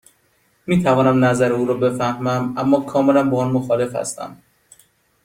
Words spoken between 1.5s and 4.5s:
او را بفهمم، اما کاملا با آن مخالف هستم.